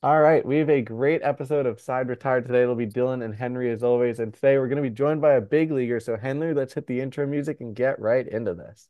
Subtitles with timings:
[0.00, 2.62] All right, we have a great episode of Side Retired today.
[2.62, 4.20] It'll be Dylan and Henry as always.
[4.20, 5.98] And today we're going to be joined by a big leaguer.
[5.98, 8.88] So, Henry, let's hit the intro music and get right into this.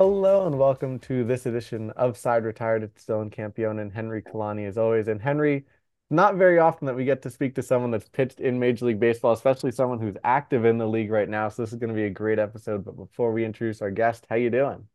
[0.00, 2.82] Hello and welcome to this edition of Side Retired.
[2.82, 5.08] It's Dylan Campione and Henry Kolani as always.
[5.08, 5.66] And Henry,
[6.08, 8.98] not very often that we get to speak to someone that's pitched in Major League
[8.98, 11.50] Baseball, especially someone who's active in the league right now.
[11.50, 12.82] So this is going to be a great episode.
[12.82, 14.88] But before we introduce our guest, how you doing?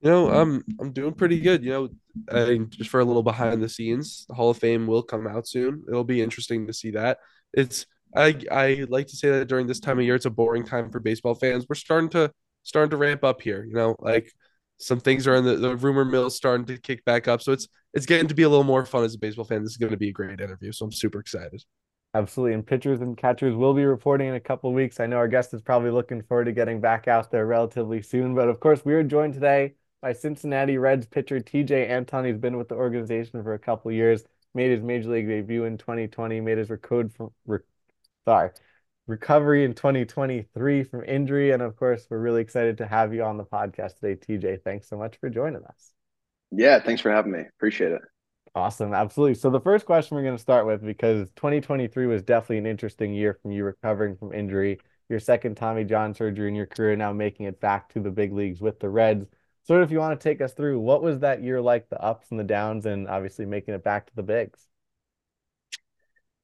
[0.00, 1.62] You know, I'm I'm doing pretty good.
[1.64, 1.88] You know,
[2.32, 5.46] I, just for a little behind the scenes, the Hall of Fame will come out
[5.46, 5.84] soon.
[5.86, 7.18] It'll be interesting to see that.
[7.52, 10.64] It's I I like to say that during this time of year, it's a boring
[10.64, 11.66] time for baseball fans.
[11.68, 12.32] We're starting to
[12.62, 13.64] starting to ramp up here.
[13.64, 14.32] You know, like
[14.78, 17.42] some things are in the, the rumor mill starting to kick back up.
[17.42, 19.62] So it's it's getting to be a little more fun as a baseball fan.
[19.62, 20.72] This is going to be a great interview.
[20.72, 21.62] So I'm super excited.
[22.14, 22.54] Absolutely.
[22.54, 24.98] And pitchers and catchers will be reporting in a couple weeks.
[24.98, 28.34] I know our guest is probably looking forward to getting back out there relatively soon.
[28.34, 32.24] But of course, we are joined today by Cincinnati Reds pitcher Tejay Antone.
[32.24, 35.78] He's been with the organization for a couple years, made his major league debut in
[35.78, 37.58] 2020, made his record from, re,
[38.24, 38.50] sorry,
[39.10, 41.50] recovery in 2023 from injury.
[41.50, 44.62] And of course, we're really excited to have you on the podcast today, Tejay.
[44.62, 45.92] Thanks so much for joining us.
[46.52, 47.42] Yeah, thanks for having me.
[47.56, 48.02] Appreciate it.
[48.54, 48.94] Awesome.
[48.94, 49.34] Absolutely.
[49.34, 53.12] So, the first question we're going to start with, because 2023 was definitely an interesting
[53.12, 57.12] year from you recovering from injury, your second Tommy John surgery in your career, now
[57.12, 59.26] making it back to the big leagues with the Reds.
[59.64, 62.02] Sort of, if you want to take us through, what was that year like, the
[62.02, 64.66] ups and the downs, and obviously making it back to the bigs?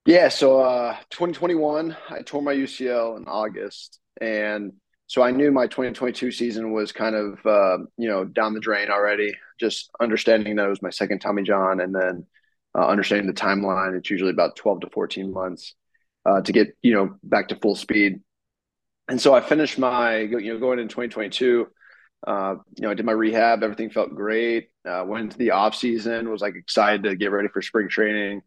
[0.07, 4.73] Yeah, so uh, 2021, I tore my UCL in August, and
[5.09, 8.89] so I knew my 2022 season was kind of uh, you know down the drain
[8.89, 9.35] already.
[9.59, 12.25] Just understanding that it was my second Tommy John, and then
[12.79, 15.75] uh, understanding the timeline, it's usually about 12 to 14 months
[16.25, 18.21] uh, to get you know back to full speed.
[19.09, 21.67] And so I finished my you know going in 2022.
[22.25, 23.65] Uh, you know, I did my rehab.
[23.65, 24.69] Everything felt great.
[24.89, 26.31] Uh, went into the off season.
[26.31, 28.43] Was like excited to get ready for spring training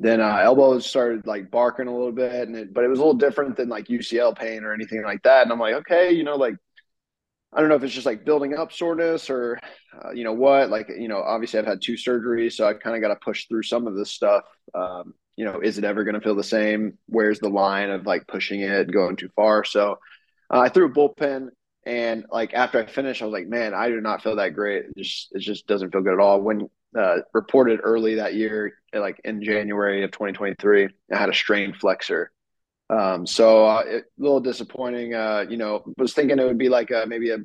[0.00, 3.02] then uh, elbows started like barking a little bit, and it, but it was a
[3.02, 5.42] little different than like UCL pain or anything like that.
[5.42, 6.56] And I'm like, okay, you know, like
[7.52, 9.60] I don't know if it's just like building up soreness or
[10.02, 10.70] uh, you know what.
[10.70, 13.46] Like you know, obviously I've had two surgeries, so I kind of got to push
[13.46, 14.44] through some of this stuff.
[14.74, 16.96] Um, you know, is it ever going to feel the same?
[17.06, 19.64] Where's the line of like pushing it, going too far?
[19.64, 19.98] So
[20.50, 21.48] uh, I threw a bullpen.
[21.86, 24.84] And like after I finished, I was like, man, I do not feel that great.
[24.84, 26.40] It just it just doesn't feel good at all.
[26.40, 26.68] When
[26.98, 30.88] uh, reported early that year, like in January of 2023.
[31.12, 32.32] I had a strained flexor.
[32.88, 35.14] Um, so uh, it, a little disappointing.
[35.14, 37.38] Uh, you know, was thinking it would be like a, maybe a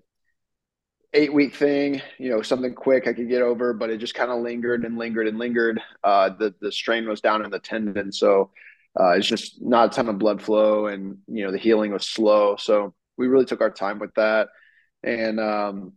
[1.15, 4.31] eight week thing, you know, something quick I could get over, but it just kind
[4.31, 5.81] of lingered and lingered and lingered.
[6.03, 8.51] Uh, the the strain was down in the tendon, so
[8.99, 12.07] uh, it's just not a ton of blood flow, and you know the healing was
[12.07, 12.55] slow.
[12.57, 14.49] So we really took our time with that,
[15.03, 15.93] and um,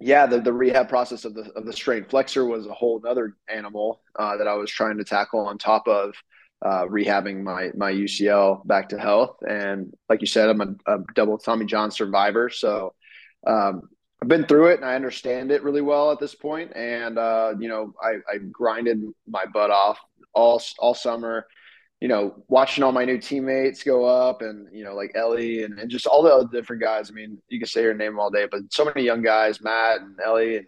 [0.00, 3.36] yeah, the, the rehab process of the of the strained flexor was a whole other
[3.48, 6.14] animal uh, that I was trying to tackle on top of
[6.64, 9.36] uh, rehabbing my my UCL back to health.
[9.48, 12.94] And like you said, I'm a, a double Tommy John survivor, so
[13.46, 13.88] um,
[14.22, 16.76] I've been through it and I understand it really well at this point.
[16.76, 19.98] And uh, you know, I, I grinded my butt off
[20.32, 21.46] all all summer
[22.00, 25.78] you know, watching all my new teammates go up and, you know, like Elly and,
[25.80, 27.10] and just all the other different guys.
[27.10, 30.00] I mean, you can say your name all day, but so many young guys, Matt
[30.00, 30.58] and Elly.
[30.58, 30.66] And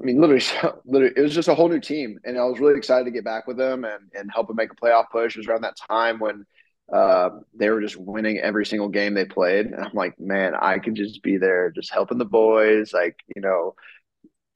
[0.00, 0.44] I mean, literally,
[0.84, 2.18] literally, it was just a whole new team.
[2.24, 4.72] And I was really excited to get back with them and, and help them make
[4.72, 5.36] a playoff push.
[5.36, 6.44] It was around that time when
[6.92, 9.66] uh, they were just winning every single game they played.
[9.66, 13.42] And I'm like, man, I could just be there, just helping the boys, like, you
[13.42, 13.76] know,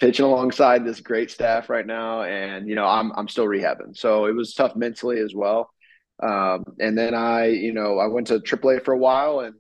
[0.00, 2.22] pitching alongside this great staff right now.
[2.22, 3.96] And, you know, I'm, I'm still rehabbing.
[3.96, 5.70] So it was tough mentally as well
[6.20, 9.54] um, and then I, you know, I went to AAA for a while, and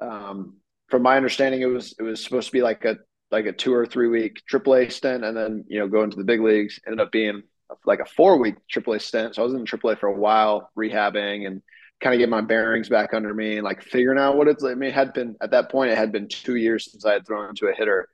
[0.00, 0.56] um,
[0.88, 2.96] from my understanding, it was it was supposed to be like a
[3.30, 6.24] like a two or three week AAA stint, and then you know go into the
[6.24, 6.78] big leagues.
[6.86, 7.42] Ended up being
[7.84, 9.34] like a four week AAA stint.
[9.34, 11.62] So I was in AAA for a while, rehabbing and
[12.00, 14.64] kind of get my bearings back under me and like figuring out what it's.
[14.64, 17.14] I mean, it had been at that point, it had been two years since I
[17.14, 18.08] had thrown into a hitter.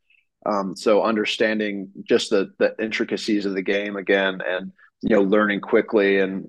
[0.44, 5.61] Um, so understanding just the the intricacies of the game again, and you know, learning
[5.61, 6.49] quickly and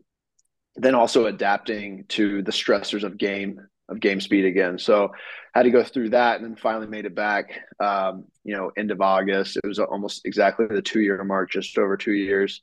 [0.76, 3.60] then also adapting to the stressors of game
[3.90, 4.80] of game speed again.
[4.80, 5.12] So
[5.54, 7.62] had to go through that and then finally made it back.
[7.80, 9.58] Um, you know, end of August.
[9.58, 12.62] It was almost exactly the two year mark, just over two years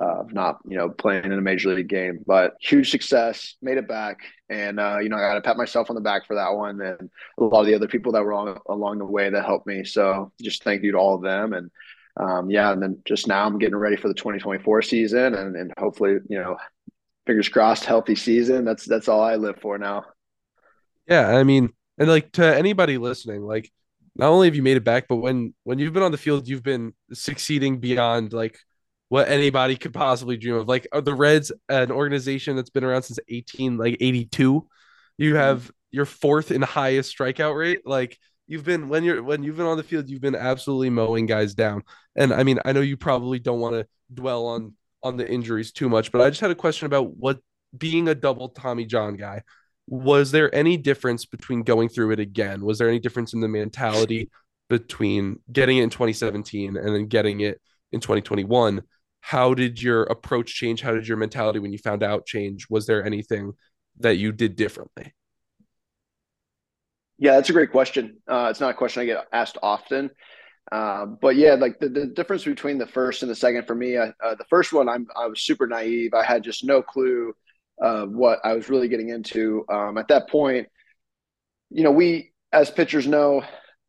[0.00, 2.20] uh, of not you know playing in a major league game.
[2.26, 5.90] But huge success, made it back, and uh, you know I got to pat myself
[5.90, 8.30] on the back for that one and a lot of the other people that were
[8.30, 9.84] along, along the way that helped me.
[9.84, 11.70] So just thank you to all of them and.
[12.16, 15.72] um, yeah, and then just now I'm getting ready for the 2024 season, and and
[15.78, 16.56] hopefully, you know,
[17.30, 18.64] fingers crossed, healthy season.
[18.64, 20.04] That's that's all I live for now.
[21.06, 23.70] Yeah, I mean, and like to anybody listening, like
[24.16, 26.48] not only have you made it back, but when when you've been on the field,
[26.48, 28.58] you've been succeeding beyond like
[29.10, 30.66] what anybody could possibly dream of.
[30.66, 34.66] Like are the Reds, an organization that's been around since 18 like 82.
[35.18, 35.36] You mm-hmm.
[35.36, 37.82] have your fourth and highest strikeout rate.
[37.86, 38.18] Like
[38.48, 41.54] you've been when you're when you've been on the field, you've been absolutely mowing guys
[41.54, 41.84] down.
[42.16, 45.72] And I mean, I know you probably don't want to dwell on on the injuries
[45.72, 47.38] too much, but I just had a question about what
[47.76, 49.42] being a double Tommy John guy.
[49.86, 52.64] Was there any difference between going through it again?
[52.64, 54.30] Was there any difference in the mentality
[54.68, 57.60] between getting it in 2017 and then getting it
[57.90, 58.82] in 2021?
[59.20, 60.80] How did your approach change?
[60.80, 62.66] How did your mentality when you found out change?
[62.70, 63.52] Was there anything
[63.98, 65.12] that you did differently?
[67.18, 68.18] Yeah, that's a great question.
[68.26, 70.10] Uh, it's not a question I get asked often.
[70.72, 73.96] Uh, but yeah, like the, the difference between the first and the second for me,
[73.96, 76.14] uh, the first one, I'm, I was super naive.
[76.14, 77.34] I had just no clue
[77.78, 79.64] what I was really getting into.
[79.68, 80.68] Um, at that point,
[81.70, 83.42] you know, we as pitchers know,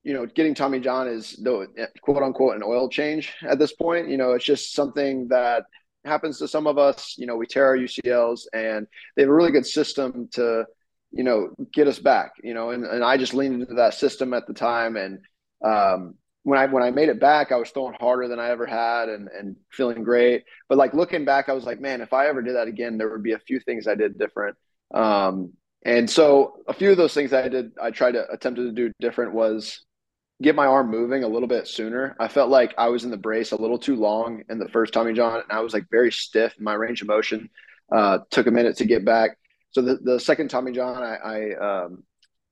[0.04, 1.68] you know, getting Tommy John is the
[2.02, 4.10] quote unquote an oil change at this point.
[4.10, 5.66] You know, it's just something that
[6.04, 7.16] happens to some of us.
[7.18, 10.66] You know, we tear our UCLs, and they have a really good system to
[11.12, 14.34] you know, get us back, you know, and, and I just leaned into that system
[14.34, 14.96] at the time.
[14.96, 15.20] And
[15.64, 18.66] um, when I when I made it back, I was throwing harder than I ever
[18.66, 20.44] had and and feeling great.
[20.70, 23.10] But like looking back, I was like, man, if I ever did that again, there
[23.10, 24.58] would be a few things I did different.
[24.94, 25.54] Um,
[25.84, 28.94] and so a few of those things I did, I tried to attempted to do
[29.00, 29.84] different was
[30.42, 32.16] get my arm moving a little bit sooner.
[32.20, 34.94] I felt like I was in the brace a little too long in the first
[34.94, 36.54] Tommy John, and I was like very stiff.
[36.60, 37.50] My range of motion
[37.92, 39.38] uh, took a minute to get back
[39.72, 42.04] so the, the second Tommy John, I, I, um,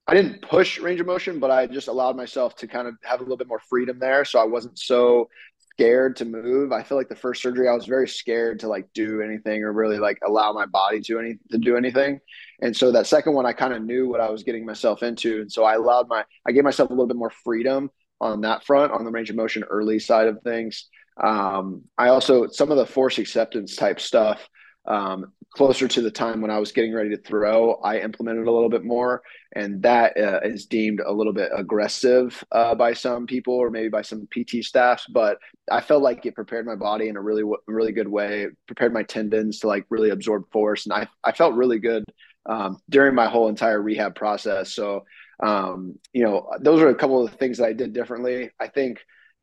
[0.10, 3.20] I didn't push range of motion, but I just allowed myself to kind of have
[3.20, 4.26] a little bit more freedom there.
[4.26, 5.30] So I wasn't so
[5.72, 6.72] scared to move.
[6.72, 9.72] I feel like the first surgery, I was very scared to like do anything or
[9.72, 12.20] really like allow my body to any to do anything.
[12.60, 15.42] And so that second one, I kind of knew what I was getting myself into,
[15.42, 18.66] and so I allowed my I gave myself a little bit more freedom on that
[18.66, 20.88] front on the range of motion early side of things.
[21.24, 24.50] Um, I also some of the force acceptance type stuff.
[24.86, 28.52] Um, closer to the time when I was getting ready to throw, I implemented a
[28.52, 29.22] little bit more,
[29.56, 33.90] and that uh, is deemed a little bit aggressive uh, by some people or maybe
[33.90, 35.06] by some PT staffs.
[35.10, 35.40] But
[35.72, 38.48] I felt like it prepared my body in a really, really good way.
[38.68, 42.04] prepared my tendons to like really absorb force, and I I felt really good
[42.46, 44.74] um, during my whole entire rehab process.
[44.74, 45.06] So,
[45.42, 48.52] um, you know, those are a couple of the things that I did differently.
[48.60, 49.00] I think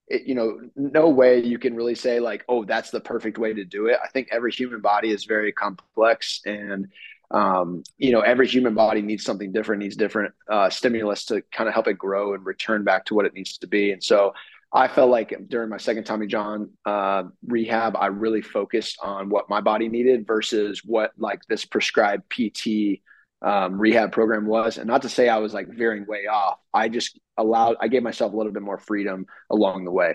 [0.09, 3.53] it, you know, no way you can really say like, oh, that's the perfect way
[3.53, 3.99] to do it.
[4.03, 6.89] I think every human body is very complex, and
[7.31, 11.69] um, you know, every human body needs something different, needs different uh, stimulus to kind
[11.69, 13.91] of help it grow and return back to what it needs to be.
[13.91, 14.33] And so,
[14.73, 19.49] I felt like during my second Tommy John uh, rehab, I really focused on what
[19.49, 23.01] my body needed versus what like this prescribed PT
[23.43, 24.77] um, rehab program was.
[24.77, 26.59] And not to say I was like veering way off.
[26.75, 30.15] I just allowed, I gave myself a little bit more freedom along the way.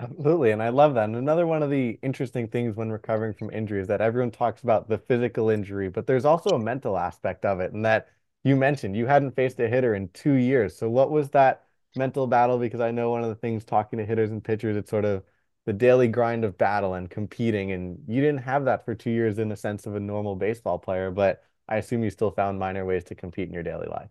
[0.00, 0.52] Absolutely.
[0.52, 1.04] And I love that.
[1.04, 4.62] And another one of the interesting things when recovering from injury is that everyone talks
[4.62, 7.72] about the physical injury, but there's also a mental aspect of it.
[7.72, 8.08] And that
[8.44, 10.76] you mentioned you hadn't faced a hitter in two years.
[10.76, 11.66] So what was that
[11.96, 12.58] mental battle?
[12.58, 15.24] Because I know one of the things talking to hitters and pitchers, it's sort of
[15.66, 17.72] the daily grind of battle and competing.
[17.72, 20.78] And you didn't have that for two years in the sense of a normal baseball
[20.78, 24.10] player, but I assume you still found minor ways to compete in your daily life.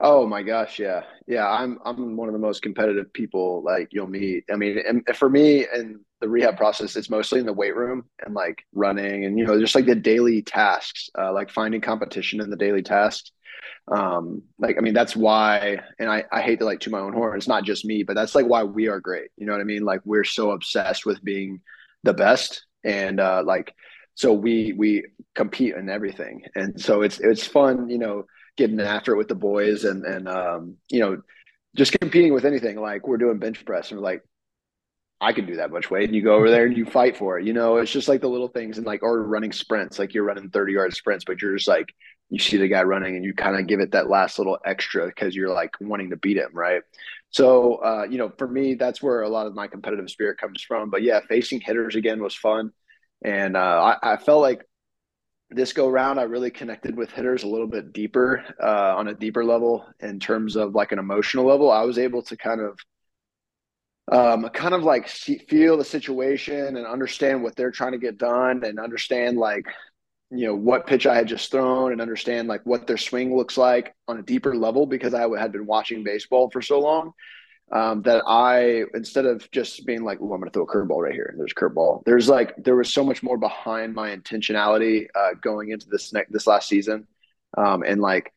[0.00, 1.48] Oh my gosh, yeah, yeah.
[1.48, 4.44] I'm I'm one of the most competitive people like you'll meet.
[4.50, 8.04] I mean, and for me and the rehab process, it's mostly in the weight room
[8.24, 12.40] and like running and you know just like the daily tasks, uh, like finding competition
[12.40, 13.32] in the daily tasks.
[13.90, 15.78] Um, like I mean, that's why.
[15.98, 17.36] And I I hate to like to my own horn.
[17.36, 19.30] It's not just me, but that's like why we are great.
[19.36, 19.84] You know what I mean?
[19.84, 21.60] Like we're so obsessed with being
[22.04, 23.74] the best and uh, like
[24.14, 28.24] so we we compete in everything and so it's it's fun you know
[28.58, 31.22] getting after it with the boys and and um you know
[31.76, 34.22] just competing with anything like we're doing bench press and we're like
[35.20, 36.04] I can do that much weight.
[36.04, 37.44] And you go over there and you fight for it.
[37.44, 40.24] You know, it's just like the little things and like, or running sprints, like you're
[40.24, 41.92] running 30 yard sprints, but you're just like,
[42.30, 45.06] you see the guy running and you kind of give it that last little extra
[45.06, 46.50] because you're like wanting to beat him.
[46.52, 46.82] Right.
[47.30, 50.62] So, uh, you know, for me, that's where a lot of my competitive spirit comes
[50.62, 50.88] from.
[50.88, 52.70] But yeah, facing hitters again was fun.
[53.24, 54.64] And uh, I, I, felt like
[55.50, 59.14] this go round, I really connected with hitters a little bit deeper uh, on a
[59.14, 61.70] deeper level in terms of like an emotional level.
[61.70, 62.78] I was able to kind of
[64.10, 68.18] um, kind of like see, feel the situation and understand what they're trying to get
[68.18, 69.66] done and understand like
[70.30, 73.56] you know what pitch I had just thrown and understand like what their swing looks
[73.56, 77.12] like on a deeper level because I had been watching baseball for so long.
[77.70, 81.02] Um, that I instead of just being like, "Oh, I'm going to throw a curveball
[81.02, 82.04] right here," and there's curveball.
[82.04, 86.32] There's like there was so much more behind my intentionality uh, going into this next
[86.32, 87.06] this last season,
[87.56, 88.32] um, and like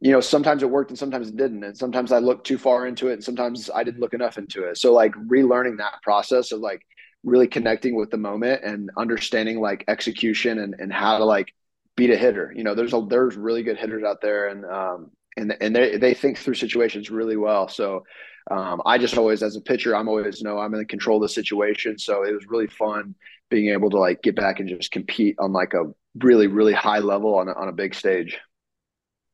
[0.00, 2.86] you know sometimes it worked and sometimes it didn't, and sometimes I looked too far
[2.86, 4.78] into it, and sometimes I didn't look enough into it.
[4.78, 6.82] So like relearning that process of like
[7.24, 11.52] really connecting with the moment and understanding like execution and and how to like
[11.96, 12.52] beat a hitter.
[12.54, 15.96] You know, there's a there's really good hitters out there, and um, and and they
[15.96, 17.68] they think through situations really well.
[17.68, 18.04] So
[18.50, 21.28] um, I just always, as a pitcher, I'm always know I'm in control of the
[21.28, 21.98] situation.
[21.98, 23.14] So it was really fun
[23.50, 25.84] being able to like get back and just compete on like a
[26.18, 28.38] really, really high level on on a big stage.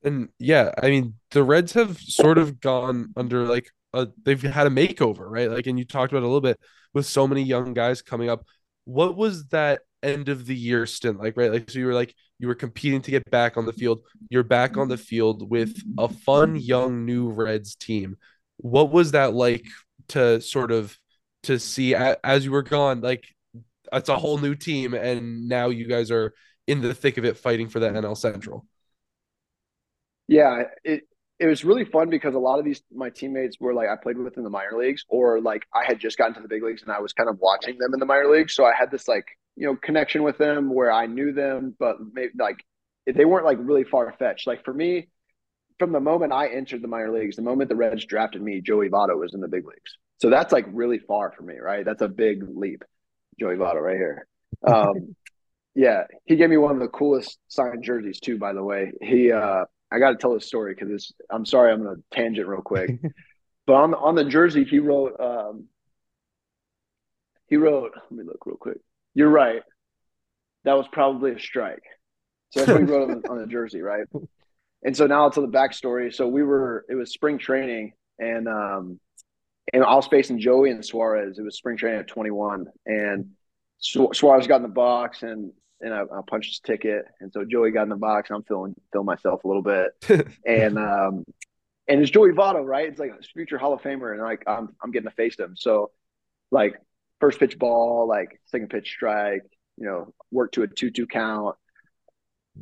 [0.02, 4.66] And yeah, I mean, the Reds have sort of gone under like a, they've had
[4.66, 5.50] a makeover, right?
[5.50, 6.60] Like, and you talked about a little bit
[6.92, 8.44] with so many young guys coming up.
[8.84, 11.52] What was that end of the year stint like, right?
[11.52, 14.00] Like, so you were like, you were competing to get back on the field.
[14.28, 18.16] You're back on the field with a fun, young, new Reds team
[18.58, 19.66] what was that like
[20.08, 20.96] to sort of
[21.42, 23.24] to see as you were gone like
[23.92, 26.34] it's a whole new team and now you guys are
[26.66, 28.66] in the thick of it fighting for that NL Central.
[30.26, 31.02] Yeah, it
[31.38, 34.16] it was really fun because a lot of these my teammates were like I played
[34.16, 36.82] with in the minor leagues or like I had just gotten to the big leagues
[36.82, 39.06] and I was kind of watching them in the minor leagues, so I had this
[39.06, 42.64] like you know connection with them where I knew them, but maybe like
[43.06, 44.46] they weren't like really far fetched.
[44.46, 45.08] Like for me,
[45.78, 48.88] from the moment I entered the minor leagues, the moment the Reds drafted me, Joey
[48.88, 49.98] Votto was in the big leagues.
[50.18, 51.84] So that's like really far for me, right?
[51.84, 52.84] That's a big leap.
[53.38, 54.26] Joey Votto right here.
[54.62, 55.16] Um,
[55.74, 58.38] yeah, he gave me one of the coolest signed jerseys too.
[58.38, 61.12] By the way, he uh, I got to tell this story because it's.
[61.28, 62.90] I'm sorry, I'm going to tangent real quick,
[63.66, 65.18] but on the, on the jersey he wrote.
[65.20, 65.64] Um,
[67.48, 67.92] he wrote.
[67.94, 68.78] Let me look real quick.
[69.14, 69.62] You're right.
[70.64, 71.82] That was probably a strike.
[72.50, 74.06] So that's what he wrote on the, on the jersey, right?
[74.82, 76.14] And so now to the backstory.
[76.14, 79.00] So we were, it was spring training and, um,
[79.72, 81.38] and I was facing Joey and Suarez.
[81.38, 83.30] It was spring training at 21 and
[83.78, 87.06] Suarez got in the box and, and I, I punched his ticket.
[87.20, 90.28] And so Joey got in the box and I'm feeling, feeling myself a little bit.
[90.46, 91.24] and, um,
[91.88, 92.88] and it's Joey Votto, right?
[92.88, 94.12] It's like a future Hall of Famer.
[94.12, 95.54] And like, I'm, I'm getting to face him.
[95.56, 95.90] So
[96.50, 96.80] like
[97.20, 99.42] first pitch ball, like second pitch strike,
[99.76, 101.56] you know, work to a two, two count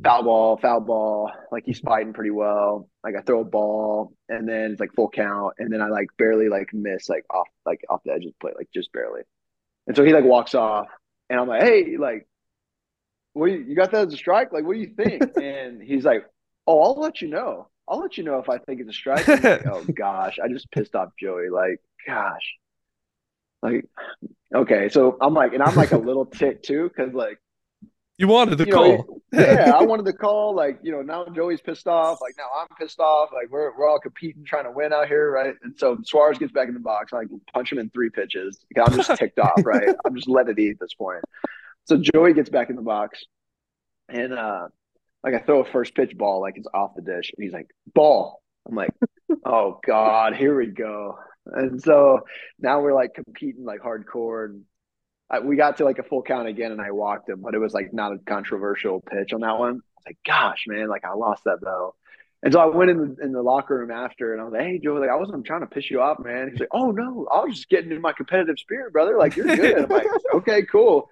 [0.01, 1.31] foul ball, foul ball.
[1.51, 2.89] Like he's fighting pretty well.
[3.03, 6.07] Like I throw a ball and then it's like full count, and then I like
[6.17, 9.21] barely like miss like off like off the edge of the plate, like just barely.
[9.87, 10.87] And so he like walks off,
[11.29, 12.27] and I'm like, hey, like,
[13.33, 14.53] what you, you got that as a strike?
[14.53, 15.37] Like, what do you think?
[15.41, 16.25] and he's like,
[16.65, 17.67] oh, I'll let you know.
[17.87, 19.27] I'll let you know if I think it's a strike.
[19.27, 21.49] Like, oh gosh, I just pissed off Joey.
[21.49, 22.55] Like, gosh.
[23.63, 23.85] Like,
[24.53, 27.39] okay, so I'm like, and I'm like a little tick too, because like
[28.17, 28.87] you wanted the you call.
[28.89, 30.53] Know, yeah, I wanted the call.
[30.53, 32.19] Like, you know, now Joey's pissed off.
[32.21, 33.29] Like now I'm pissed off.
[33.33, 35.55] Like we're we're all competing, trying to win out here, right?
[35.63, 37.13] And so Suarez gets back in the box.
[37.13, 38.59] I like punch him in three pitches.
[38.77, 39.95] I'm just ticked off, right?
[40.05, 41.23] I'm just let it eat at this point.
[41.85, 43.23] So Joey gets back in the box,
[44.09, 44.67] and uh,
[45.23, 47.69] like I throw a first pitch ball, like it's off the dish, and he's like,
[47.95, 48.93] "Ball." I'm like,
[49.45, 52.21] "Oh God, here we go." And so
[52.59, 54.63] now we're like competing like hardcore, and
[55.29, 57.59] I, we got to like a full count again, and I walked him, but it
[57.59, 59.69] was like not a controversial pitch on that one.
[59.69, 61.95] I was like, "Gosh, man, like I lost that though."
[62.41, 64.63] And so I went in the, in the locker room after, and I was like,
[64.63, 67.27] "Hey, Joe, like I wasn't trying to piss you off, man." He's like, "Oh no,
[67.31, 69.17] I was just getting in my competitive spirit, brother.
[69.17, 71.09] Like you're good." I'm like, "Okay, cool."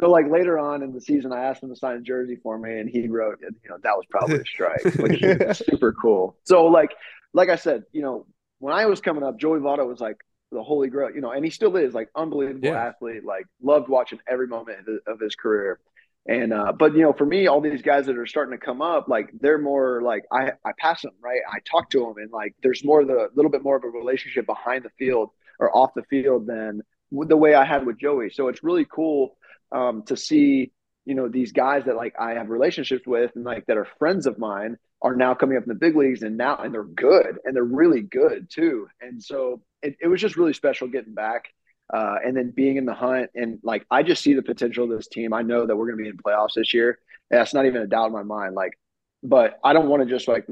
[0.00, 2.58] So like later on in the season, I asked him to sign a jersey for
[2.58, 6.36] me, and he wrote, you know, that was probably a strike, which is super cool.
[6.44, 6.94] So like,
[7.34, 8.26] like I said, you know,
[8.62, 10.18] when I was coming up, Joey Votto was like
[10.52, 12.86] the holy grail, you know, and he still is like unbelievable yeah.
[12.86, 13.24] athlete.
[13.24, 15.80] Like loved watching every moment of his career.
[16.26, 18.80] And uh, but you know, for me, all these guys that are starting to come
[18.80, 21.40] up, like they're more like I I pass them right.
[21.52, 24.46] I talk to them, and like there's more the little bit more of a relationship
[24.46, 28.30] behind the field or off the field than the way I had with Joey.
[28.30, 29.36] So it's really cool
[29.72, 30.70] um, to see
[31.04, 34.26] you know these guys that like I have relationships with and like that are friends
[34.26, 37.38] of mine are now coming up in the big leagues and now and they're good
[37.44, 38.86] and they're really good too.
[39.00, 41.46] And so it, it was just really special getting back.
[41.92, 44.90] Uh, and then being in the hunt and like I just see the potential of
[44.96, 45.34] this team.
[45.34, 46.98] I know that we're going to be in playoffs this year.
[47.30, 48.54] And that's not even a doubt in my mind.
[48.54, 48.78] Like,
[49.22, 50.46] but I don't want to just like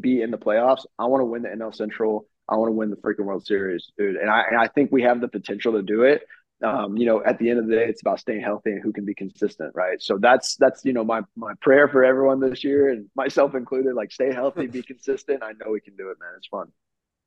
[0.00, 0.86] be in the playoffs.
[0.98, 2.26] I want to win the NL Central.
[2.48, 4.16] I want to win the freaking World Series, dude.
[4.16, 6.22] And I and I think we have the potential to do it.
[6.62, 8.92] Um, you know, at the end of the day, it's about staying healthy and who
[8.92, 10.00] can be consistent, right?
[10.00, 13.94] So that's that's you know my my prayer for everyone this year and myself included.
[13.94, 15.42] Like, stay healthy, be consistent.
[15.42, 16.30] I know we can do it, man.
[16.38, 16.72] It's fun.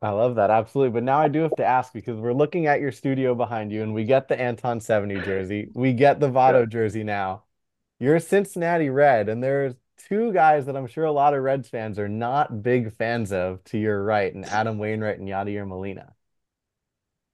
[0.01, 0.49] I love that.
[0.49, 0.93] Absolutely.
[0.93, 3.83] But now I do have to ask because we're looking at your studio behind you
[3.83, 5.69] and we get the Antone 70 jersey.
[5.73, 6.65] We get the Votto yeah.
[6.67, 7.43] jersey now.
[7.99, 9.75] You're a Cincinnati Red, and there's
[10.07, 13.61] two guys that I'm sure a lot of Reds fans are not big fans of
[13.65, 16.13] to your right, and Adam Wainwright and Yadier Molina.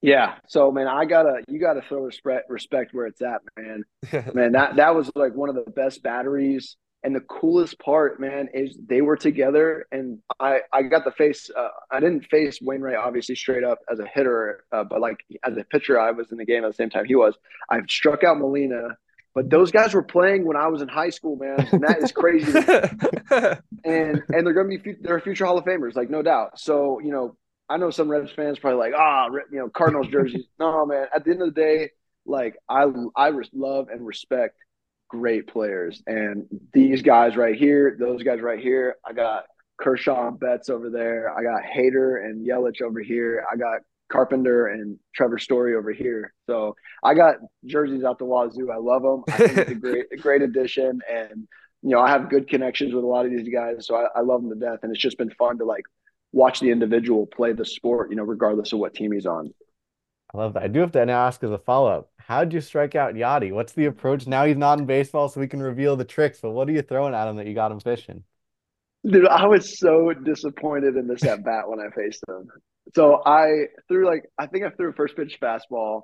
[0.05, 0.35] Yeah.
[0.47, 3.83] So man, I gotta you gotta throw respect respect where it's at, man.
[4.33, 6.77] man, that that was like one of the best batteries.
[7.03, 11.51] And the coolest part, man, is they were together, and I I got the face.
[11.55, 15.55] Uh, I didn't face Wainwright obviously straight up as a hitter, uh, but like as
[15.57, 17.35] a pitcher, I was in the game at the same time he was.
[17.69, 18.97] I struck out Molina,
[19.35, 22.11] but those guys were playing when I was in high school, man, and that is
[22.11, 22.51] crazy.
[23.83, 26.59] and and they're going to be they're future Hall of Famers, like no doubt.
[26.59, 27.37] So you know,
[27.69, 30.45] I know some Reds fans probably like, ah, oh, you know, Cardinals jerseys.
[30.59, 31.07] no, man.
[31.13, 31.91] At the end of the day,
[32.25, 34.57] like I I love and respect
[35.09, 38.95] great players, and these guys right here, those guys right here.
[39.05, 39.45] I got
[39.79, 41.31] Kershaw and Betts over there.
[41.35, 43.45] I got Hader and Yelich over here.
[43.51, 43.81] I got
[44.11, 46.33] Carpenter and Trevor Story over here.
[46.47, 48.71] So I got jerseys out the wazoo.
[48.71, 49.23] I love them.
[49.27, 51.47] I think it's a great, a great addition, and
[51.81, 54.21] you know I have good connections with a lot of these guys, so I, I
[54.21, 54.79] love them to death.
[54.83, 55.85] And it's just been fun to like
[56.35, 59.53] watch the individual play the sport, you know, regardless of what team he's on.
[60.33, 60.63] I love that.
[60.63, 62.09] I do have to now ask as a follow up.
[62.19, 63.53] How'd you strike out Yadi?
[63.53, 64.27] What's the approach?
[64.27, 66.39] Now he's not in baseball, so we can reveal the tricks.
[66.41, 68.23] But what are you throwing at him that you got him fishing?
[69.05, 72.49] Dude, I was so disappointed in this at bat when I faced him.
[72.95, 76.01] So I threw like I think I threw a first pitch fastball,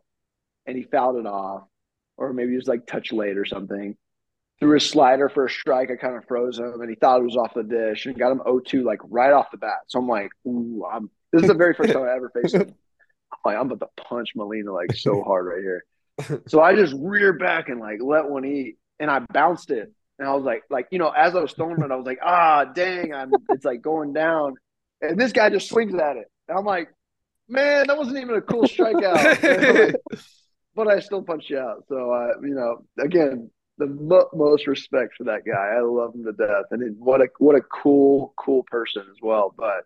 [0.66, 1.64] and he fouled it off,
[2.16, 3.98] or maybe he was like touch late or something
[4.62, 5.90] threw a slider for a strike.
[5.92, 8.32] I kind of froze him, and he thought it was off the dish, and got
[8.32, 9.80] him 0-2 like right off the bat.
[9.88, 11.10] So I'm like, ooh, I'm.
[11.34, 12.62] This is the very first time I ever faced him.
[13.32, 15.86] I'm like, I'm about to punch Molina like so hard right here.
[16.48, 20.28] So I just rear back and like let one eat, and I bounced it, and
[20.28, 22.66] I was like, like you know, as I was throwing it, I was like, ah,
[22.66, 23.32] dang, I'm.
[23.50, 24.56] It's like going down,
[25.02, 26.90] and this guy just swings at it, and I'm like,
[27.48, 29.96] man, that wasn't even a cool strikeout.
[30.76, 31.86] but I still punched you out.
[31.88, 33.50] So, uh, you know, again,
[33.82, 35.76] the most respect for that guy.
[35.78, 39.54] I love him to death, and what a what a cool cool person as well.
[39.58, 39.86] But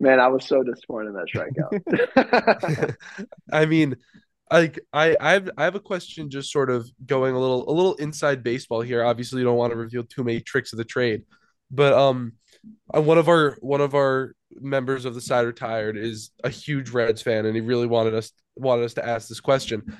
[0.00, 1.26] man, I was so disappointed in that
[2.16, 2.96] strikeout.
[3.52, 3.96] I mean,
[4.50, 7.72] like I I have I have a question, just sort of going a little a
[7.72, 9.04] little inside baseball here.
[9.04, 11.24] Obviously, you don't want to reveal too many tricks of the trade,
[11.70, 12.34] but um,
[12.94, 16.90] uh, one of our one of our members of the side retired is a huge
[16.90, 19.96] Reds fan, and he really wanted us wanted us to ask this question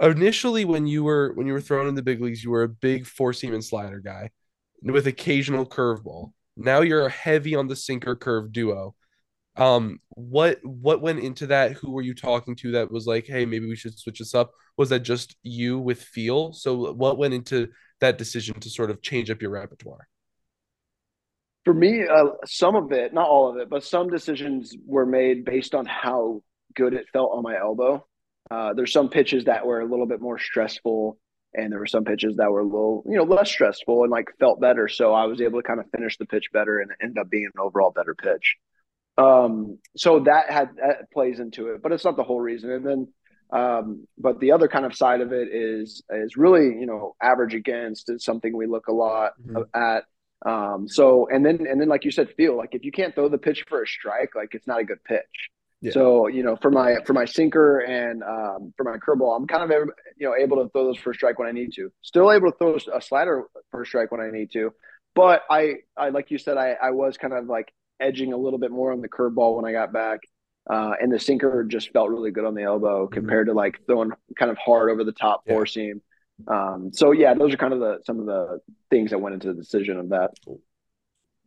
[0.00, 2.68] initially when you were when you were thrown in the big leagues, you were a
[2.68, 4.30] big four seam and slider guy
[4.82, 6.32] with occasional curveball.
[6.56, 8.94] Now you're heavy on the sinker curve duo.
[9.56, 11.72] Um, what what went into that?
[11.72, 14.52] Who were you talking to that was like, hey, maybe we should switch this up?
[14.76, 16.52] Was that just you with feel?
[16.52, 17.68] So what went into
[18.00, 20.08] that decision to sort of change up your repertoire?
[21.64, 25.44] For me, uh, some of it, not all of it, but some decisions were made
[25.44, 26.42] based on how
[26.74, 28.06] good it felt on my elbow.
[28.50, 31.18] Uh, there's some pitches that were a little bit more stressful,
[31.54, 34.26] and there were some pitches that were a little, you know, less stressful and like
[34.38, 34.88] felt better.
[34.88, 37.44] So I was able to kind of finish the pitch better and end up being
[37.44, 38.56] an overall better pitch.
[39.18, 42.70] Um, so that had that plays into it, but it's not the whole reason.
[42.70, 43.08] And then,
[43.52, 47.54] um, but the other kind of side of it is is really, you know, average
[47.54, 49.62] against is something we look a lot mm-hmm.
[49.74, 50.04] at.
[50.44, 53.28] Um, so and then and then like you said, feel like if you can't throw
[53.28, 55.50] the pitch for a strike, like it's not a good pitch.
[55.82, 55.92] Yeah.
[55.92, 59.62] So you know, for my for my sinker and um, for my curveball, I'm kind
[59.62, 59.70] of
[60.16, 61.90] you know able to throw those for strike when I need to.
[62.02, 64.72] Still able to throw a slider for strike when I need to,
[65.14, 68.58] but I I like you said, I I was kind of like edging a little
[68.58, 70.20] bit more on the curveball when I got back.
[70.68, 73.14] Uh, and the sinker just felt really good on the elbow mm-hmm.
[73.14, 76.02] compared to like throwing kind of hard over the top four seam.
[76.46, 79.48] Um, so yeah, those are kind of the some of the things that went into
[79.48, 80.30] the decision of that.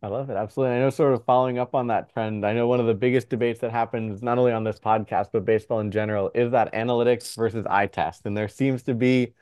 [0.04, 0.36] I love it.
[0.36, 0.76] Absolutely.
[0.76, 3.30] I know, sort of following up on that trend, I know one of the biggest
[3.30, 7.34] debates that happens not only on this podcast, but baseball in general is that analytics
[7.34, 8.26] versus eye test.
[8.26, 9.32] And there seems to be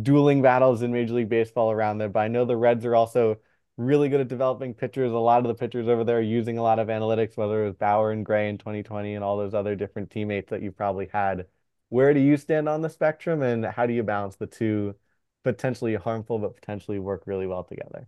[0.00, 2.08] dueling battles in Major League Baseball around there.
[2.08, 3.38] But I know the Reds are also
[3.76, 5.10] really good at developing pitchers.
[5.10, 7.66] A lot of the pitchers over there are using a lot of analytics, whether it
[7.66, 11.08] was Bauer and Gray in 2020 and all those other different teammates that you've probably
[11.12, 11.46] had.
[11.88, 14.94] Where do you stand on the spectrum and how do you balance the two
[15.42, 18.06] potentially harmful, but potentially work really well together?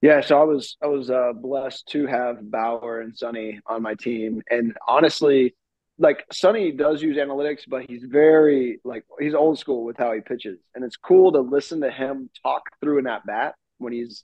[0.00, 3.94] Yeah, so I was I was uh, blessed to have Bauer and Sonny on my
[3.94, 5.56] team, and honestly,
[5.98, 10.20] like Sonny does use analytics, but he's very like he's old school with how he
[10.20, 14.22] pitches, and it's cool to listen to him talk through an at bat when he's,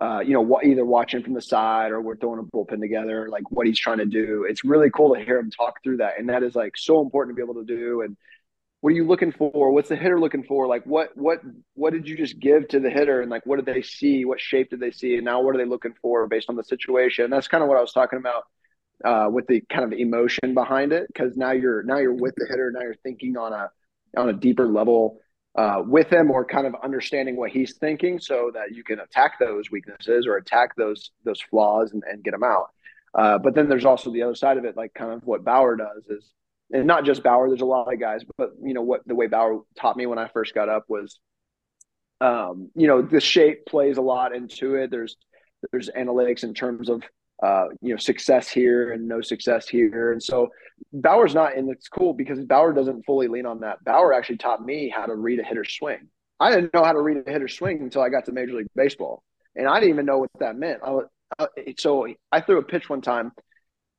[0.00, 3.50] uh, you know, either watching from the side or we're throwing a bullpen together, like
[3.50, 4.46] what he's trying to do.
[4.48, 7.36] It's really cool to hear him talk through that, and that is like so important
[7.36, 8.16] to be able to do, and
[8.80, 9.72] what are you looking for?
[9.72, 10.66] What's the hitter looking for?
[10.66, 11.40] Like what what
[11.74, 14.24] what did you just give to the hitter and like what did they see?
[14.24, 15.16] What shape did they see?
[15.16, 17.30] And now what are they looking for based on the situation?
[17.30, 18.44] That's kind of what I was talking about
[19.04, 22.46] uh, with the kind of emotion behind it because now you're now you're with the
[22.48, 23.70] hitter, now you're thinking on a
[24.16, 25.18] on a deeper level
[25.56, 29.40] uh, with him or kind of understanding what he's thinking so that you can attack
[29.40, 32.68] those weaknesses or attack those those flaws and, and get them out.
[33.14, 35.76] Uh, but then there's also the other side of it, like kind of what Bauer
[35.76, 36.32] does is
[36.72, 37.48] and not just Bauer.
[37.48, 40.18] There's a lot of guys, but you know what the way Bauer taught me when
[40.18, 41.18] I first got up was,
[42.20, 44.90] um, you know, the shape plays a lot into it.
[44.90, 45.16] There's
[45.72, 47.02] there's analytics in terms of
[47.42, 50.48] uh, you know success here and no success here, and so
[50.92, 53.82] Bauer's not, and it's cool because Bauer doesn't fully lean on that.
[53.84, 56.08] Bauer actually taught me how to read a hitter's swing.
[56.40, 58.68] I didn't know how to read a hitter's swing until I got to Major League
[58.74, 59.22] Baseball,
[59.56, 60.80] and I didn't even know what that meant.
[60.84, 61.06] I was,
[61.38, 63.32] uh, so I threw a pitch one time,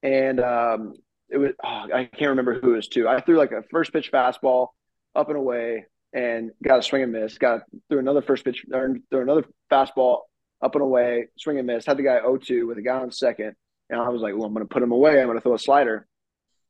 [0.03, 0.93] and um,
[1.29, 3.07] it was oh, I can't remember who it was to.
[3.07, 4.69] I threw like a first pitch fastball
[5.15, 7.37] up and away, and got a swing and miss.
[7.37, 10.21] Got threw another first pitch, or threw another fastball
[10.61, 11.85] up and away, swing and miss.
[11.85, 13.55] Had the guy 0-2 with a guy on second,
[13.89, 15.19] and I was like, well, I'm going to put him away.
[15.19, 16.07] I'm going to throw a slider,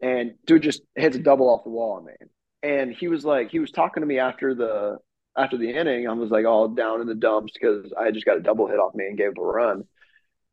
[0.02, 2.30] and dude just hits a double off the wall, man.
[2.62, 4.98] And he was like, he was talking to me after the
[5.38, 6.08] after the inning.
[6.08, 8.80] I was like all down in the dumps because I just got a double hit
[8.80, 9.86] off me and gave him a run.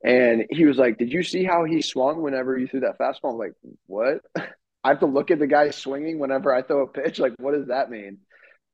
[0.04, 3.32] And he was like, Did you see how he swung whenever you threw that fastball?
[3.32, 3.54] I'm like,
[3.86, 4.20] What?
[4.84, 7.18] I have to look at the guy swinging whenever I throw a pitch.
[7.18, 8.18] Like, what does that mean?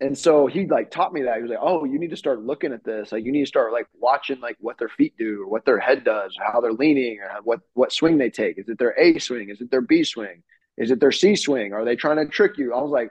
[0.01, 1.37] And so he like taught me that.
[1.37, 3.13] He was like, Oh, you need to start looking at this.
[3.13, 5.79] Like, you need to start like watching like what their feet do or what their
[5.79, 8.59] head does, or how they're leaning, or what what swing they take.
[8.59, 9.49] Is it their A swing?
[9.49, 10.43] Is it their B swing?
[10.77, 11.73] Is it their C swing?
[11.73, 12.75] Are they trying to trick you?
[12.75, 13.11] I was like,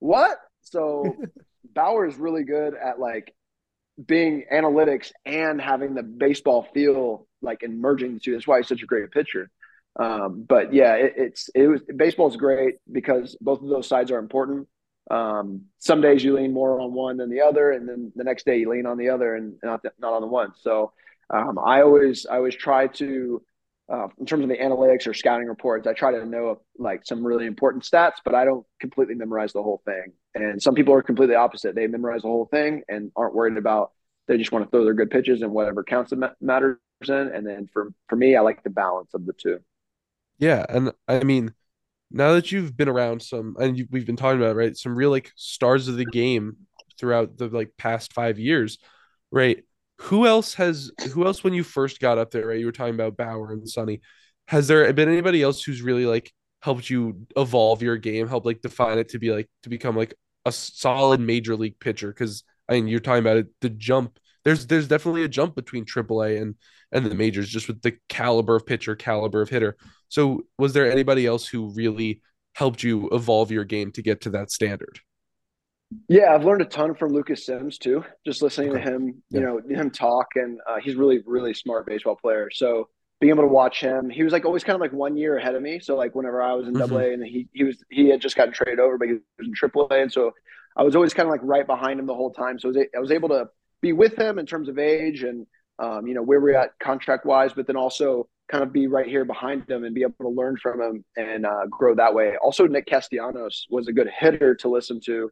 [0.00, 0.38] What?
[0.62, 1.16] So
[1.74, 3.34] Bauer is really good at like
[4.04, 8.32] being analytics and having the baseball feel like and merging the two.
[8.32, 9.50] That's why he's such a great pitcher.
[9.98, 14.10] Um, but yeah, it, it's it was baseball is great because both of those sides
[14.10, 14.68] are important.
[15.10, 18.44] Um, some days you lean more on one than the other, and then the next
[18.44, 20.52] day you lean on the other and not the, not on the one.
[20.60, 20.92] So
[21.30, 23.42] um, I always I always try to
[23.90, 27.26] uh, in terms of the analytics or scouting reports, I try to know like some
[27.26, 30.12] really important stats, but I don't completely memorize the whole thing.
[30.34, 33.92] And some people are completely opposite; they memorize the whole thing and aren't worried about.
[34.26, 36.76] They just want to throw their good pitches and whatever counts matters.
[37.06, 39.60] And then for for me, I like the balance of the two.
[40.38, 41.52] Yeah, and I mean,
[42.10, 45.10] now that you've been around some, and you, we've been talking about right, some real
[45.10, 46.56] like stars of the game
[46.98, 48.78] throughout the like past five years,
[49.30, 49.62] right?
[50.02, 52.58] who else has who else when you first got up there, right?
[52.58, 54.00] You were talking about Bauer and Sonny.
[54.46, 56.32] Has there been anybody else who's really like
[56.62, 60.14] helped you evolve your game, help like define it to be like to become like
[60.46, 62.08] a solid major league pitcher?
[62.08, 64.18] Because I mean, you're talking about it, the jump.
[64.44, 66.54] There's there's definitely a jump between AAA and
[66.92, 69.76] and the majors, just with the caliber of pitcher, caliber of hitter.
[70.08, 72.22] So, was there anybody else who really
[72.54, 75.00] helped you evolve your game to get to that standard?
[76.08, 78.04] Yeah, I've learned a ton from Lucas Sims too.
[78.26, 82.16] Just listening to him, you know, him talk, and uh, he's really, really smart baseball
[82.16, 82.50] player.
[82.52, 82.88] So
[83.20, 85.54] being able to watch him, he was like always kind of like one year ahead
[85.54, 85.80] of me.
[85.80, 86.80] So like whenever I was in mm-hmm.
[86.80, 89.22] Double A, and he he was he had just gotten traded over, but he was
[89.40, 90.32] in Triple A, and so
[90.76, 92.58] I was always kind of like right behind him the whole time.
[92.58, 93.48] So I was, I was able to
[93.80, 95.46] be with him in terms of age and
[95.78, 99.06] um, you know where we're at contract wise, but then also kind of be right
[99.06, 102.36] here behind them and be able to learn from them and uh, grow that way.
[102.42, 105.30] Also, Nick Castellanos was a good hitter to listen to.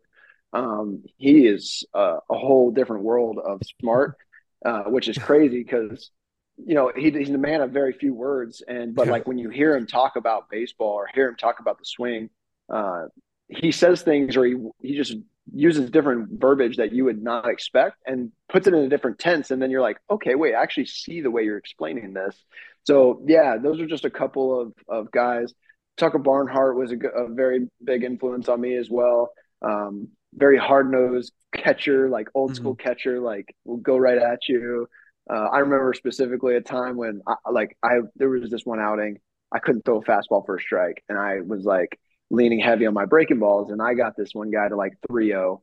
[0.52, 4.16] Um, he is uh, a whole different world of smart,
[4.64, 6.10] uh, which is crazy because
[6.56, 9.50] you know he, he's a man of very few words, and but like when you
[9.50, 12.30] hear him talk about baseball or hear him talk about the swing,
[12.72, 13.06] uh,
[13.48, 15.16] he says things or he he just
[15.52, 19.50] uses different verbiage that you would not expect and puts it in a different tense.
[19.50, 22.36] And then you're like okay wait i actually see the way you're explaining this.
[22.84, 25.54] So yeah those are just a couple of, of guys.
[25.96, 29.30] Tucker Barnhart was a, a very big influence on me as well.
[29.62, 32.86] Um, very hard nosed catcher, like old school mm-hmm.
[32.88, 34.88] catcher, like will go right at you.
[35.28, 39.18] Uh, I remember specifically a time when I, like I there was this one outing.
[39.52, 41.98] I couldn't throw a fastball for a strike, and I was like
[42.30, 45.60] leaning heavy on my breaking balls, and I got this one guy to like 3-0,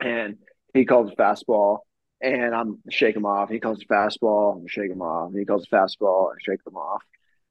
[0.00, 0.36] and
[0.74, 1.78] he calls a fastball,
[2.20, 3.50] and I'm shake him off.
[3.50, 5.32] He calls a fastball, I'm shake him off.
[5.34, 7.02] He calls a fastball, and shake him off,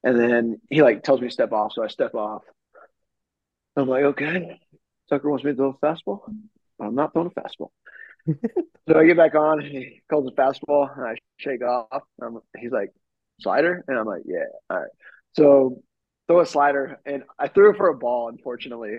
[0.04, 2.44] and then he like tells me to step off, so I step off.
[3.76, 4.60] I'm like, okay,
[5.10, 6.22] Tucker wants me to throw a fastball.
[6.80, 7.70] I'm not throwing a fastball.
[8.88, 9.62] so I get back on.
[9.62, 12.04] He calls a fastball, and I shake off.
[12.22, 12.92] I'm, he's like,
[13.40, 14.90] slider, and I'm like, yeah, all right.
[15.34, 15.82] So
[16.32, 18.98] throw a slider, and I threw it for a ball, unfortunately.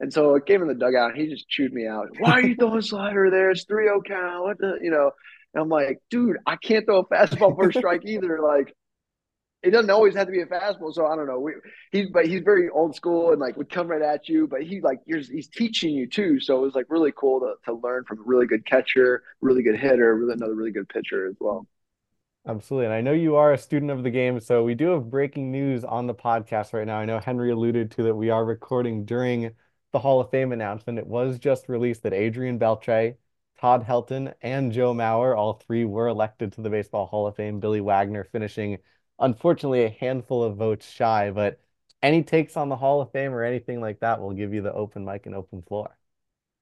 [0.00, 2.08] And so it came in the dugout, and he just chewed me out.
[2.18, 3.50] Why are you throwing slider there?
[3.50, 4.42] It's 3-0 count.
[4.42, 5.12] What the, you know?
[5.54, 8.40] And I'm like, dude, I can't throw a fastball for a strike either.
[8.40, 8.74] Like,
[9.62, 10.92] it doesn't always have to be a fastball.
[10.92, 11.38] So I don't know.
[11.38, 11.52] We,
[11.92, 14.80] he's but he's very old school and like would come right at you, but he
[14.80, 16.40] like he's teaching you too.
[16.40, 19.62] So it was like really cool to to learn from a really good catcher, really
[19.62, 21.66] good hitter, really another really good pitcher as well.
[22.46, 22.86] Absolutely.
[22.86, 24.40] And I know you are a student of the game.
[24.40, 26.98] So we do have breaking news on the podcast right now.
[26.98, 29.54] I know Henry alluded to that we are recording during
[29.92, 30.98] the Hall of Fame announcement.
[30.98, 33.16] It was just released that Adrian Beltre,
[33.60, 37.60] Todd Helton, and Joe Mauer, all three were elected to the Baseball Hall of Fame.
[37.60, 38.78] Billy Wagner finishing
[39.20, 41.60] unfortunately a handful of votes shy, but
[42.02, 44.72] any takes on the Hall of Fame or anything like that, we'll give you the
[44.72, 45.96] open mic and open floor.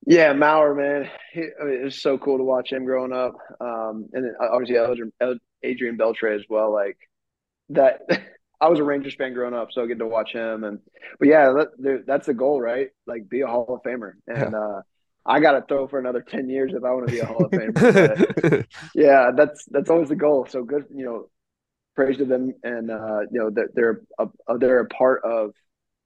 [0.07, 3.35] Yeah, Mauer, man, he, I mean, it was so cool to watch him growing up,
[3.61, 5.13] um, and then obviously Adrian,
[5.63, 6.73] Adrian Beltre as well.
[6.73, 6.97] Like
[7.71, 8.01] that,
[8.61, 10.65] I was a Rangers fan growing up, so I get to watch him.
[10.65, 10.79] And
[11.19, 12.89] but yeah, that, that's the goal, right?
[13.07, 14.59] Like be a Hall of Famer, and yeah.
[14.59, 14.83] uh,
[15.27, 17.45] I got to throw for another ten years if I want to be a Hall
[17.45, 18.65] of Famer.
[18.95, 20.47] yeah, that's that's always the goal.
[20.49, 21.27] So good, you know,
[21.95, 25.53] praise to them, and uh, you know that they're a, they're a part of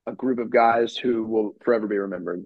[0.07, 2.45] a group of guys who will forever be remembered.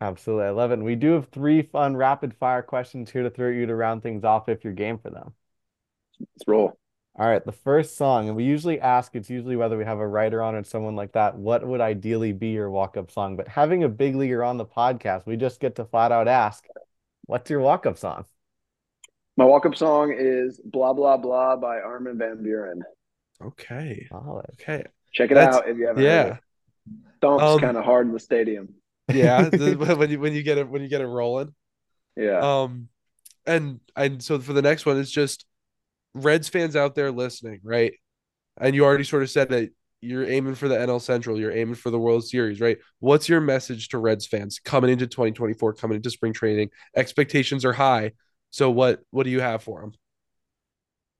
[0.00, 0.46] Absolutely.
[0.46, 0.74] I love it.
[0.74, 4.02] And we do have three fun rapid fire questions here to throw you to round
[4.02, 5.34] things off if you're game for them.
[6.18, 6.78] Let's roll.
[7.18, 7.44] All right.
[7.44, 10.54] The first song, and we usually ask, it's usually whether we have a writer on
[10.54, 13.36] or someone like that, what would ideally be your walk up song?
[13.36, 16.64] But having a big leaguer on the podcast, we just get to flat out ask,
[17.26, 18.24] what's your walk up song?
[19.36, 22.80] My walk up song is Blah Blah Blah by Armin van Buuren.
[23.44, 24.06] Okay.
[24.08, 24.46] Solid.
[24.54, 24.84] Okay.
[25.12, 26.38] Check it That's, out if you haven't yeah.
[27.20, 28.74] Thumps um, kind of hard in the stadium
[29.12, 29.48] yeah,
[29.94, 31.54] when you when you get it when you get it rolling.
[32.16, 32.38] Yeah.
[32.38, 32.88] Um,
[33.46, 35.46] and and so for the next one, it's just
[36.14, 37.92] Reds fans out there listening, right?
[38.58, 39.70] And you already sort of said that
[40.00, 42.78] you're aiming for the NL Central, you're aiming for the World Series, right?
[43.00, 46.70] What's your message to Reds fans coming into 2024, coming into spring training?
[46.96, 48.12] Expectations are high.
[48.50, 49.92] So what what do you have for them?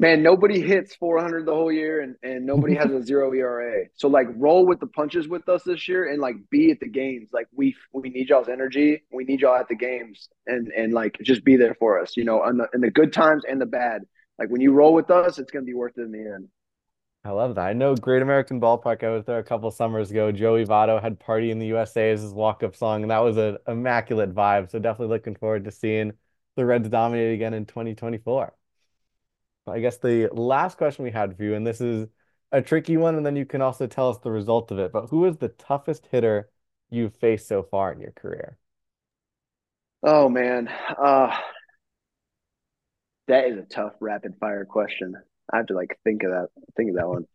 [0.00, 3.84] Man, nobody hits 400 the whole year and, and nobody has a zero ERA.
[3.94, 6.88] So like roll with the punches with us this year and like be at the
[6.88, 7.28] games.
[7.32, 9.02] Like we we need y'all's energy.
[9.12, 12.24] We need y'all at the games and and like just be there for us, you
[12.24, 14.02] know, in the in the good times and the bad.
[14.38, 16.48] Like when you roll with us, it's gonna be worth it in the end.
[17.22, 17.66] I love that.
[17.66, 19.04] I know Great American Ballpark.
[19.04, 20.32] I was there a couple summers ago.
[20.32, 23.58] Joey Votto had "Party in the USA" as his walk-up song, and that was an
[23.68, 24.70] immaculate vibe.
[24.70, 26.12] So definitely looking forward to seeing
[26.56, 28.54] the Reds dominate again in 2024.
[29.66, 32.08] I guess the last question we had for you, and this is
[32.52, 34.92] a tricky one, and then you can also tell us the result of it.
[34.92, 36.50] But who is the toughest hitter
[36.90, 38.58] you've faced so far in your career?
[40.02, 41.36] Oh man, uh,
[43.28, 45.14] that is a tough rapid fire question.
[45.52, 46.48] I have to like think of that.
[46.76, 47.26] Think of that one.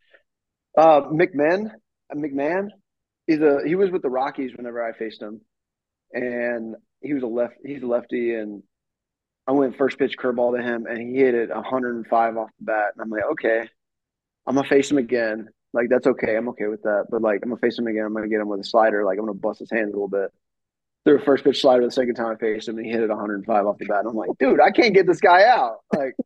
[0.78, 1.70] Uh, McMahon,
[2.14, 2.68] McMahon,
[3.26, 5.40] he's a he was with the Rockies whenever I faced him,
[6.12, 7.54] and he was a left.
[7.64, 8.62] He's a lefty, and
[9.46, 12.92] I went first pitch curveball to him, and he hit it 105 off the bat.
[12.94, 13.68] And I'm like, okay,
[14.46, 15.48] I'm gonna face him again.
[15.72, 16.36] Like that's okay.
[16.36, 17.06] I'm okay with that.
[17.10, 18.04] But like I'm gonna face him again.
[18.04, 19.04] I'm gonna get him with a slider.
[19.04, 20.30] Like I'm gonna bust his hands a little bit.
[21.04, 23.08] Threw a first pitch slider the second time I faced him, and he hit it
[23.08, 24.00] 105 off the bat.
[24.00, 25.78] And I'm like, dude, I can't get this guy out.
[25.96, 26.16] Like,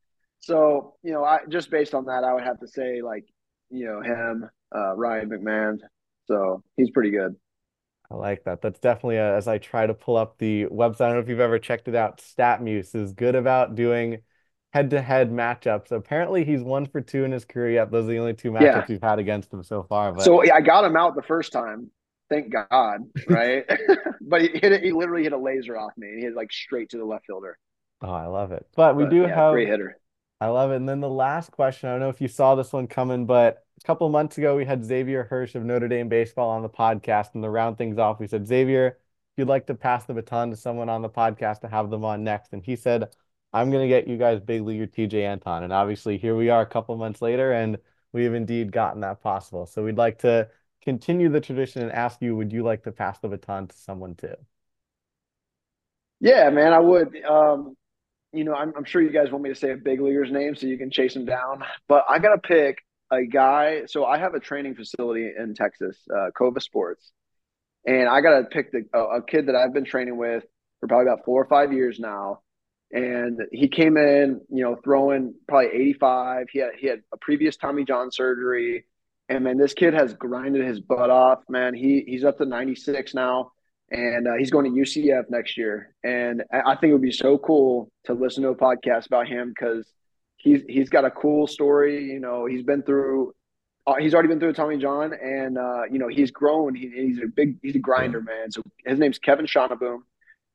[0.40, 3.26] so you know, I just based on that, I would have to say like,
[3.70, 5.78] you know, him, uh, Ryan McMahon.
[6.26, 7.36] So he's pretty good.
[8.10, 8.60] I like that.
[8.60, 11.02] That's definitely a, as I try to pull up the website.
[11.02, 12.18] I don't know if you've ever checked it out.
[12.18, 14.18] StatMuse is good about doing
[14.72, 15.92] head-to-head matchups.
[15.92, 17.72] Apparently, he's one for two in his career.
[17.72, 18.84] Yet those are the only two matchups yeah.
[18.88, 20.12] we've had against him so far.
[20.12, 20.24] But...
[20.24, 21.90] So I got him out the first time.
[22.28, 23.64] Thank God, right?
[24.20, 24.82] but he hit it.
[24.82, 26.08] He literally hit a laser off me.
[26.08, 27.58] And he hit like straight to the left fielder.
[28.02, 28.66] Oh, I love it.
[28.74, 29.98] But, but we do yeah, have great hitter.
[30.40, 30.76] I love it.
[30.76, 31.88] And then the last question.
[31.88, 34.64] I don't know if you saw this one coming, but a couple months ago, we
[34.64, 37.34] had Xavier Hirsch of Notre Dame Baseball on the podcast.
[37.34, 40.50] And to round things off, we said, Xavier, if you'd like to pass the baton
[40.50, 42.52] to someone on the podcast to have them on next.
[42.52, 43.08] And he said,
[43.52, 45.64] I'm going to get you guys big leaguer Tejay Antone.
[45.64, 47.78] And obviously, here we are a couple months later, and
[48.12, 49.66] we have indeed gotten that possible.
[49.66, 50.48] So we'd like to
[50.82, 54.14] continue the tradition and ask you, would you like to pass the baton to someone
[54.14, 54.34] too?
[56.20, 57.16] Yeah, man, I would.
[57.24, 57.76] Um,
[58.32, 60.54] you know, I'm, I'm sure you guys want me to say a big leaguer's name
[60.54, 63.86] so you can chase him down, but I got to pick a guy.
[63.86, 67.12] So I have a training facility in Texas, uh, Cova Sports,
[67.86, 70.44] and I got to pick the, a, a kid that I've been training with
[70.80, 72.40] for probably about four or five years now.
[72.92, 76.46] And he came in, you know, throwing probably 85.
[76.52, 78.84] He had he had a previous Tommy John surgery,
[79.28, 81.38] and man, this kid has grinded his butt off.
[81.48, 83.52] Man, he he's up to 96 now,
[83.90, 85.94] and uh, he's going to UCF next year.
[86.02, 89.50] And I think it would be so cool to listen to a podcast about him
[89.50, 89.86] because
[90.40, 92.04] he's he's got a cool story.
[92.04, 93.34] You know, he's been through.
[93.86, 96.74] Uh, he's already been through Tommy John, and uh, you know he's grown.
[96.74, 98.50] He, he's a big, he's a grinder, man.
[98.50, 100.00] So his name's Kevin Schoneboom.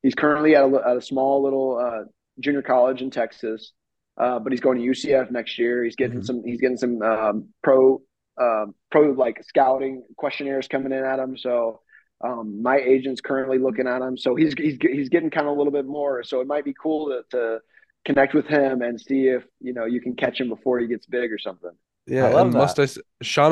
[0.02, 2.04] He's currently at a, at a small little uh,
[2.40, 3.72] junior college in Texas,
[4.16, 5.84] uh, but he's going to UCF next year.
[5.84, 6.24] He's getting mm-hmm.
[6.24, 6.42] some.
[6.44, 8.02] He's getting some um, pro
[8.40, 11.36] um, pro like scouting questionnaires coming in at him.
[11.36, 11.80] So
[12.22, 14.16] um, my agent's currently looking at him.
[14.16, 16.22] So he's he's he's getting kind of a little bit more.
[16.22, 17.58] So it might be cool to, to
[18.06, 21.06] connect with him and see if you know you can catch him before he gets
[21.06, 21.72] big or something.
[22.06, 22.58] Yeah, I and that.
[22.58, 23.00] must I say,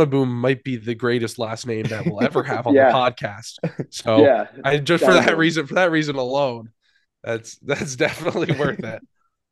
[0.07, 2.89] Boom might be the greatest last name that we'll ever have on yeah.
[2.89, 3.59] the podcast.
[3.91, 6.71] So yeah, I just for that reason, for that reason alone,
[7.23, 9.03] that's that's definitely worth it.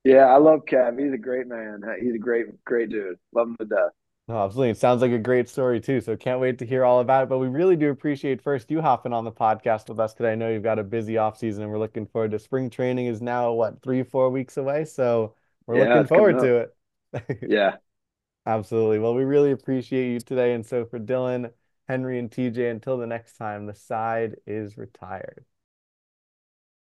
[0.05, 0.99] Yeah, I love Kev.
[0.99, 1.83] He's a great man.
[2.01, 3.19] He's a great, great dude.
[3.35, 3.91] Love him to death.
[4.29, 4.71] No, absolutely.
[4.71, 6.01] It sounds like a great story too.
[6.01, 7.29] So can't wait to hear all about it.
[7.29, 10.33] But we really do appreciate first you hopping on the podcast with us today.
[10.33, 13.07] I know you've got a busy off season and we're looking forward to spring training
[13.07, 14.85] is now what, three, four weeks away.
[14.85, 15.35] So
[15.67, 16.69] we're Yeah, looking forward to
[17.13, 17.47] it.
[17.47, 17.77] Yeah.
[18.47, 18.99] Absolutely.
[18.99, 20.55] Well, we really appreciate you today.
[20.55, 21.53] And so for Dylan,
[21.89, 25.45] Henry, and Tejay, until the next time, the side is retired.